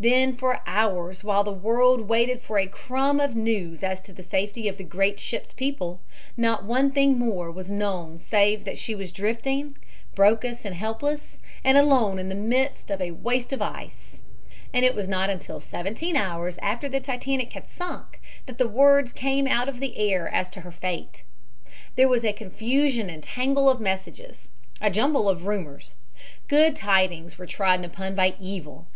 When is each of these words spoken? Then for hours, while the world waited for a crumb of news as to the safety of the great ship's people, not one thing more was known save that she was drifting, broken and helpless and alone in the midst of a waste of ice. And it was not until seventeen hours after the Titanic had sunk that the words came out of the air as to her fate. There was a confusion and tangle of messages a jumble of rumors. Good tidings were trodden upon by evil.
Then 0.00 0.34
for 0.34 0.62
hours, 0.66 1.22
while 1.22 1.44
the 1.44 1.52
world 1.52 2.08
waited 2.08 2.40
for 2.40 2.58
a 2.58 2.66
crumb 2.66 3.20
of 3.20 3.36
news 3.36 3.84
as 3.84 4.02
to 4.02 4.12
the 4.12 4.24
safety 4.24 4.66
of 4.66 4.78
the 4.78 4.82
great 4.82 5.20
ship's 5.20 5.52
people, 5.52 6.00
not 6.36 6.64
one 6.64 6.90
thing 6.90 7.16
more 7.20 7.52
was 7.52 7.70
known 7.70 8.18
save 8.18 8.64
that 8.64 8.76
she 8.76 8.96
was 8.96 9.12
drifting, 9.12 9.76
broken 10.16 10.56
and 10.64 10.74
helpless 10.74 11.38
and 11.62 11.78
alone 11.78 12.18
in 12.18 12.28
the 12.28 12.34
midst 12.34 12.90
of 12.90 13.00
a 13.00 13.12
waste 13.12 13.52
of 13.52 13.62
ice. 13.62 14.18
And 14.74 14.84
it 14.84 14.96
was 14.96 15.06
not 15.06 15.30
until 15.30 15.60
seventeen 15.60 16.16
hours 16.16 16.58
after 16.60 16.88
the 16.88 16.98
Titanic 16.98 17.52
had 17.52 17.68
sunk 17.68 18.20
that 18.46 18.58
the 18.58 18.66
words 18.66 19.12
came 19.12 19.46
out 19.46 19.68
of 19.68 19.78
the 19.78 19.96
air 19.98 20.26
as 20.30 20.50
to 20.50 20.62
her 20.62 20.72
fate. 20.72 21.22
There 21.94 22.08
was 22.08 22.24
a 22.24 22.32
confusion 22.32 23.08
and 23.08 23.22
tangle 23.22 23.70
of 23.70 23.80
messages 23.80 24.48
a 24.80 24.90
jumble 24.90 25.28
of 25.28 25.46
rumors. 25.46 25.94
Good 26.48 26.74
tidings 26.74 27.38
were 27.38 27.46
trodden 27.46 27.84
upon 27.84 28.16
by 28.16 28.34
evil. 28.40 28.88